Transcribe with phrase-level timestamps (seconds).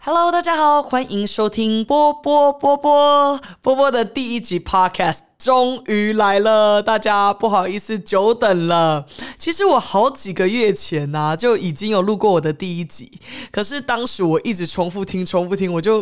[0.00, 5.27] Hello，大家好，欢迎收听波波波波波波的第一集 Podcast。
[5.38, 9.06] 终于来了，大家不好意思久等了。
[9.38, 13.08] 其实我好几个月前呐就已经有录过我的第一集，
[13.52, 15.98] 可是当时我一直重复听、重复听，我就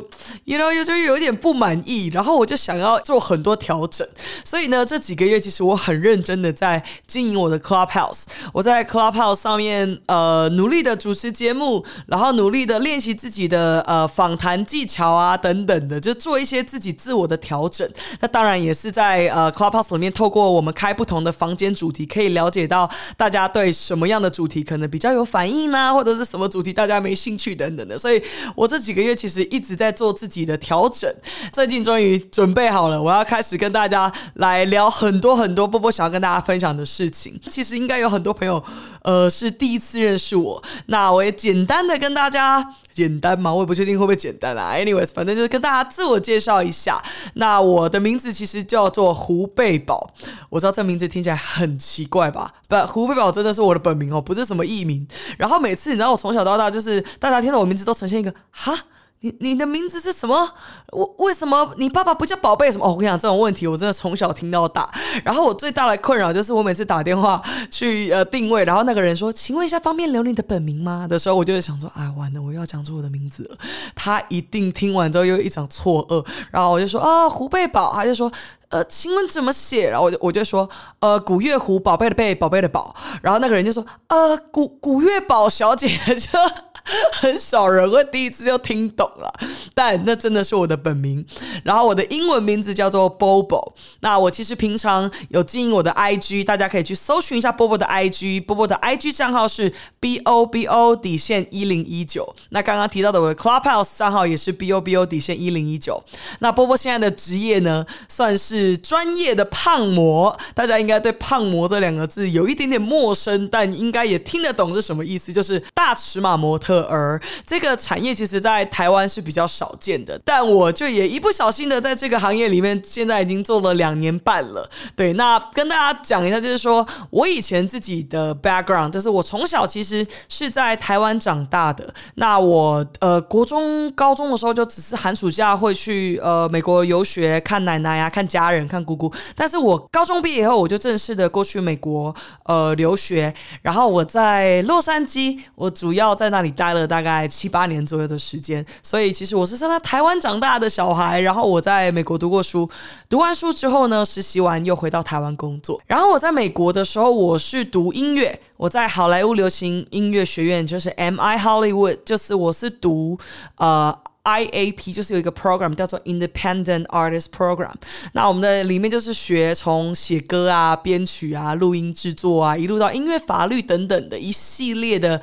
[0.47, 4.09] ，you know，就有点不满意，然后我就想要做很多调整。
[4.43, 17.87] 所以呢，这几个月其实我很认真的在经营我的 Clubhouse，我在 Clubhouse 上面呃努力的主持节目，然后努力的练习自己的呃访谈技巧啊等等的，就做一些自己自我的调整。
[18.21, 19.26] 那当然也是在。
[19.29, 27.99] 呃，Clubhouse 里面透过我们开不同的房间主题，可以了解到大家对什么样的主题可能比较有反应呢，或者是什么主题大家没兴趣等等的。
[27.99, 28.23] 所以
[28.55, 31.13] 我这几个月其实一直在做自己的调整，
[31.53, 37.41] 最近终于准备好了，我要开始跟大家来聊很多很多波波想要跟大家分享的事情。
[37.51, 38.63] 其实应该有很多朋友，
[39.03, 42.75] 呃，是第一次认识我，那我也简单的跟大家。
[42.97, 43.53] 简单吗？
[43.53, 44.73] 我也不确定会不会简单啦。
[44.75, 46.99] Anyways，反正就是跟大家自我介绍一下。
[47.35, 50.13] 那我的名字其实叫做胡贝宝。
[50.51, 52.53] 我知道这名字听起来很奇怪吧？
[52.69, 55.09] 不，胡贝宝真的是我的本名哦，不是什么艺名。
[55.39, 58.77] 然后每次你知道我从小到大，就是大家听到我名字都呈现一个哈。
[59.21, 60.53] 你你的名字是什么？
[60.93, 62.87] 我为什么你爸爸不叫宝贝什么？
[62.87, 64.89] 哦，我跟你讲这种问题，我真的从小听到大。
[65.25, 73.57] 然后我最大的困扰就是，我每次打电话去呃定位，然后那个人说：“请问一下，方便留你的本名吗？”的时候，我就会想说：“哎，完了，我要讲出我的名字了。”
[73.97, 76.25] 他一定听完之后又一场错愕。
[76.51, 78.31] 然后我就说：“啊，胡贝宝。”他就说
[78.69, 80.69] ：“呃，请问怎么写？”然后我就我就说
[81.01, 86.39] ：“呃，古月胡，宝贝的贝，宝贝的宝。”然后那个人就说：“呃，古古月宝小姐。”就
[87.13, 89.33] 很少人会第一次就听懂了，
[89.75, 91.25] 但那真的是我的本名。
[91.65, 93.73] 然后我的英文名字叫做 Bobo。
[94.01, 98.45] 那我其实平常有经营我的 IG，大家可以去搜寻一下 Bobo 的 IG。
[98.45, 102.35] Bobo 的 IG 账号是 B O B O 底线一零一九。
[102.51, 106.03] 那刚刚提到的我的 Clubhouse 账号也是 B O B O 底线一零一九。
[106.41, 110.39] 那波波现在的职业呢，算是专业的胖模。
[110.55, 116.76] 大家应该对胖模这两个字有一点点陌生，但应该也听得懂是什么意思，就是大尺码模特。
[116.83, 124.69] 而这个产业其实，在台湾是比较少见的，但我就也一不小心的在这个行业里面，现在已经做了两年半了。
[124.95, 131.93] 对，那跟大家讲一下，就是说我以前自己的 background，就是我从小其实是在台湾长大的。
[132.17, 139.11] 那我呃，国中、高中的时候，就只是寒暑假会去呃美国游学，看奶奶呀，看家人，看姑姑。
[139.35, 143.33] 但是我高中毕业以后，我就正式的过去美国呃留学，
[143.63, 146.66] 然后我在洛杉矶，我主要在那里待。
[146.67, 151.21] 待了大概七八年左右的时间，所以其实我是在台湾长大的小孩。
[151.21, 152.69] 然后我在美国读过书，
[153.09, 155.81] 读完书之后呢，实习完又回到台湾工作。
[155.87, 163.17] 然后我在美国的时候，我是读音乐，我在好莱坞流行音乐学院，就是 MI Hollywood，就是我是读
[163.59, 167.75] 呃 IAP，就是有一个 program 叫做 Independent Artist Program。
[168.13, 175.23] 那我们的里面就是学从写歌啊、编曲啊、录音制作啊，一路到音乐法律等等的一系列的。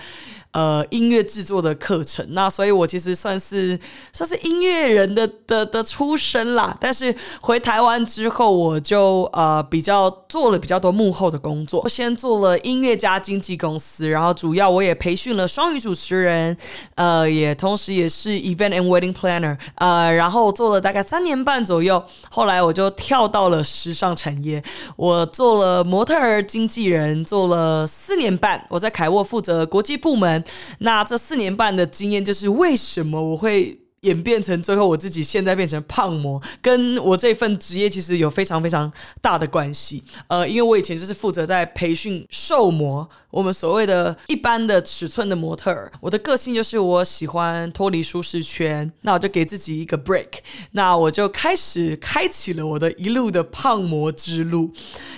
[0.54, 3.78] 呃，音乐制作的课程，那所以我其实算是
[4.12, 6.78] 算是音乐人的的的出身啦。
[6.80, 11.90] 但是回台湾之后，我就呃比较做了比较多幕后的工作。
[11.90, 16.56] 先做了音乐家经纪公司，然后主要我也培训了双语主持人，
[16.94, 22.04] 呃，也同时也是 event and wedding planner，呃，然后做了大概三年半左右。
[22.30, 24.64] 后来我就跳到了时尚产业，
[24.98, 28.64] 我做了模特儿经纪人，做了四年半。
[28.70, 30.43] 我在凯沃负责国际部门。
[30.80, 33.83] 那这四年半的经验，就是为什么我会。
[34.04, 38.92] 演变成最后我自己现在变成胖模，跟我这份职业其实有非常非常
[39.22, 40.04] 大的关系。
[40.28, 45.92] 呃，因为我以前就是负责在培训瘦模，我们所谓的一般的尺寸的模特儿。
[46.00, 50.28] 我的个性就是我喜欢脱离舒适圈，那我就给自己一个 break，
[50.72, 54.72] 那我就开始开启了我的一路的胖模之路。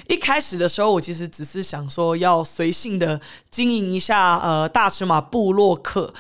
[0.08, 3.20] 一开始的时候，我其实只是想说要随性的
[3.50, 6.14] 经营一下呃大尺码部落客。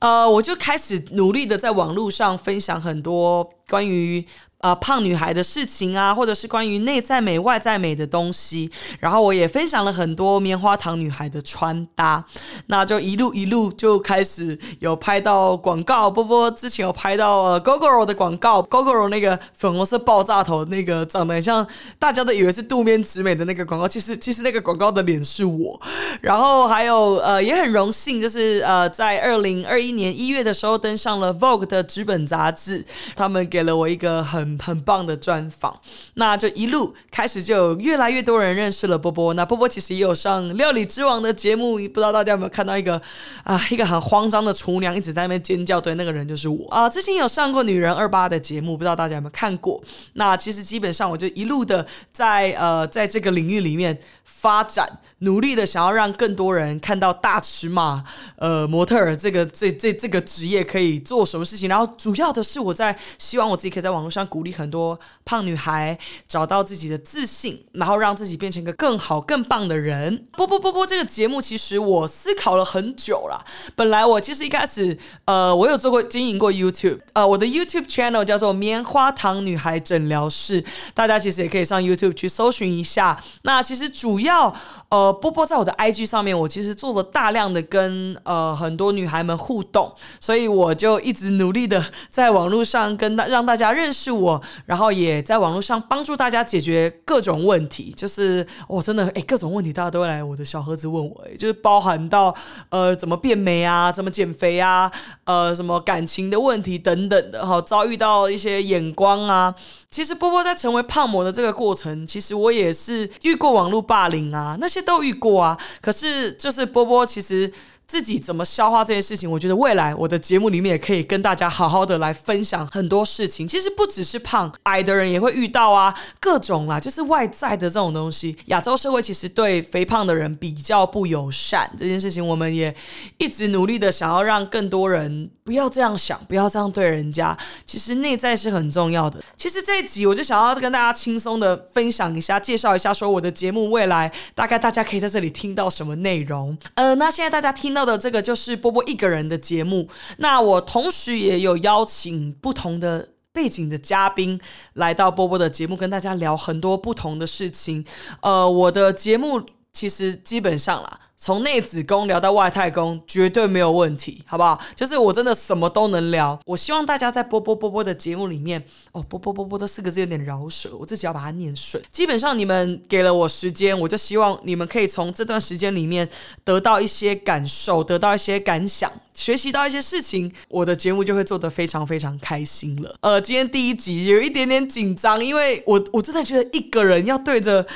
[0.00, 4.24] 呃，我就开始努力的在网络上分享很多关于。
[4.60, 8.68] 呃，胖女孩的事情啊，或者是关于内在美、外在美的东西，
[8.98, 12.24] 然后我也分享了很多棉花糖女孩的穿搭，
[12.66, 16.10] 那就一路一路就开始有拍到广告。
[16.10, 21.64] 波波之前有拍到呃 Gogoro 的广告，GoGo 那个粉红色爆炸头，那个长得很像
[22.00, 25.80] 大家都以为是渡边直美的那个广告，其实其实那个广告的脸是我。
[26.20, 32.84] 然后还有呃，也很荣幸，就是呃，在二零二一年一月的时候登上了 Vogue 的纸本杂志，
[33.14, 34.47] 他们给了我一个很。
[34.48, 35.74] 很很棒的专访。
[36.14, 39.34] 那就一路开始，就有越来越多人认识了波波。
[39.34, 43.00] 那波波其实也有上《料理之王》的节目，不知道大家有没有看到一个
[43.44, 46.88] 啊，一个很慌张的厨娘一直在那边尖叫，对，那个人就是我啊。
[46.88, 49.82] 之前有上过《女人二八》的节目，不知道大家有没有看过？
[50.14, 58.04] 那其实基本上我就一路的在呃在这个领域里面发展，努力的想要让更多人看到大尺码
[58.36, 61.68] 呃模特儿这个这这这个职业可以做什么事情。
[61.68, 65.98] 然后主要的是我在希望我自己可以在网络上鼓鼓励很多胖女孩
[66.28, 70.26] 找到自己的自信，然后让自己变成一个更好更棒的人。
[70.36, 73.44] 波波波波这个节目其实我思考了很久了。
[73.74, 80.64] 本来我其实一开始呃我有做过经营过 YouTube，呃我的 YouTube channel 叫做棉花糖女孩诊疗室，
[80.94, 83.20] 大家其实也可以上 YouTube 去搜寻一下。
[83.42, 84.54] 那其实主要
[84.90, 94.27] 呃波波在我的 IG 上面，我其实做了大量的跟呃很多女孩们互动，所以我就一直努力的在网络上跟大让大家认识我，
[94.66, 97.94] 然后也在网络上帮助大家解决各种问题。
[97.96, 102.34] 就是我真的哎各种问题大家都会来我的小盒子问我，就是包含到
[102.70, 104.90] 呃怎么变美啊，怎么减肥啊，
[105.24, 109.54] 呃什么感情的问题等等的哈，遭遇到一些眼光啊。
[109.90, 115.58] 其实波波在成为胖模的这个过程，其实我也是遇过网络霸凌啊，那些都遇过啊。
[115.80, 117.52] 可是就是波波其实。
[117.88, 119.28] 自己怎么消化这件事情？
[119.30, 123.48] 我觉得未来我的节目里面也可以跟大家好好的来分享很多事情。
[123.48, 128.36] 其实不只是胖矮的人也会遇到啊，各种啦，就是外在的这种东西。
[128.46, 132.76] 亚洲社会其实对肥胖的人比较不友善，这件事情我们也
[133.16, 137.34] 一直努力的想要让更多人不要这样想，不要这样对人家。
[137.64, 139.18] 其实内在是很重要的。
[139.38, 146.54] 其实这一集我就想要跟大家轻松的分享一下，介绍一下说我的节目未来大概大家可以在这里听到什么内容。
[146.74, 147.88] 呃，那现在大家听到到。
[147.88, 149.88] 的这个就是波波一个人的节目，
[150.18, 154.38] 那我同时也有邀请不同的背景的嘉宾
[154.74, 157.82] 来到波波的节目，跟大家聊很多不同的事情。
[158.20, 159.42] 呃，我的节目
[159.72, 161.07] 其实基本上啦。
[161.20, 164.60] 从内子宫聊到外太空，绝对没有问题，好不好？
[164.76, 166.38] 就是我真的什么都能聊。
[166.46, 168.62] 我希望大家在波波波波的节目里面，
[168.92, 171.82] 哦，波波波波这四个字有点饶舌，我自己要把它念顺。
[171.90, 176.08] 基本上你们给了我时间，我就希望你们可以从这段时间里面
[176.44, 182.94] 得到一些感受，得到一些感想，学习到一些事情，我的节目就会做得非常非常开心了。
[183.00, 187.66] 呃，今天第一集有一点点紧张，因为我我真的觉得一个人要对着。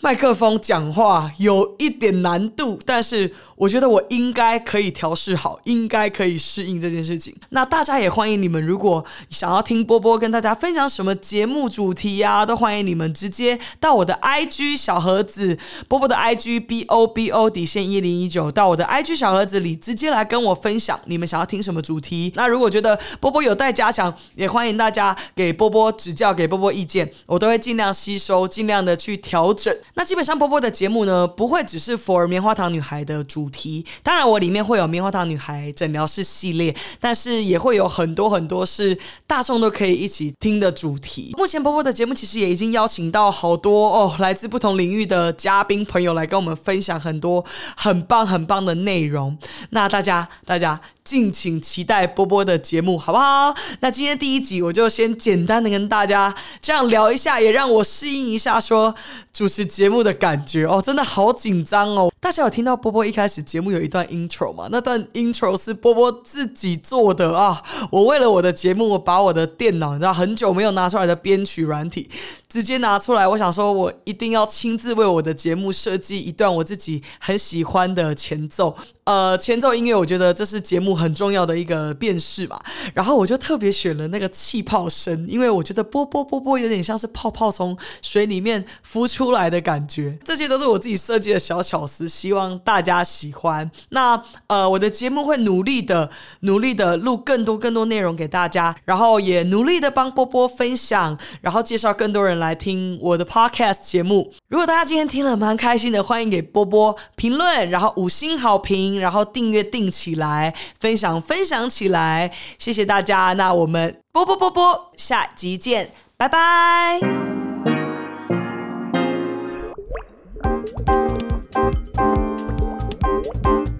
[0.00, 3.34] 麦克风讲话有一点难度，但是。
[3.58, 7.34] 我觉得我应该可以调试好，应该可以适应这件事情。
[7.48, 15.58] 那大家也欢迎你们，如果想要听波波跟大家分享什么节目主题呀，都欢迎你们直接到我的 IG 小盒子
[15.88, 22.32] 波波的 IG B O B O 底线一零一九，到我的 IG 小盒子里直接来跟我分享你们想要听什么主题。
[22.36, 29.76] 那如果觉得波波有待加强，也欢迎大家给波波指教，给波波意见，我都会尽量吸收，尽量的去调整。
[29.94, 33.48] 那基本上波波的节目呢，不会只是 for 棉花糖女孩的主。
[33.50, 38.96] 题当然，我里面会有棉花糖女孩诊疗室系列，但是也会有很多很多是
[39.26, 41.34] 大众都可以一起听的主题。
[41.38, 47.44] 目前波波的节目其实也已经邀请到好多哦，来自不同领域的嘉宾朋友来跟我们分享很多
[47.74, 49.36] 很棒很棒的内容。
[49.70, 53.54] 那大家大家敬请期待波波的节目，好不好？
[53.80, 58.94] 那今天第一集我就先简单的跟大家这样聊一下，也让我适应一下说
[59.32, 62.12] 主持节目的感觉哦，真的好紧张哦。
[62.20, 64.68] 大家有听到波波一开始节目有一段 intro 吗？
[64.70, 67.62] 那段 intro 是波波自己做的啊！
[67.90, 72.10] 我为了我的节目，我把我的电脑，你知道很久没有拿出来的编曲软体，
[72.46, 73.26] 直接拿出来。
[73.26, 78.76] 我想说，我一定要亲自为我的节目设计一段我自己很喜欢的前奏。
[79.08, 82.60] 呃，前奏音乐，我觉得这是节目很重要的一个辨识嘛。
[82.92, 90.18] 然后我就特别选了那个气泡声，因为我觉得波波波波有点像是泡泡从水里面浮出来的感觉。
[90.26, 92.06] 这些都是我自己设计的小巧思。
[92.06, 93.70] 希望大家喜欢。
[93.88, 96.10] 那呃，我的节目会努力的、
[96.40, 104.30] 努力的录更多、更多内容给大家，然后也努力的帮波波分享，然后介绍更多人来听我的 podcast 节目。
[104.48, 113.32] 如果大家今天听了蛮开心的，欢迎给波波评论，然后五星好评，然后订阅订起来，分享分享起来，谢谢大家。
[113.34, 117.00] 那我们波波波波，下集见，拜拜。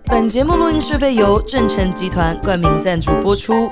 [0.07, 3.71] 本节目录音设备由正成集团冠名赞助播出。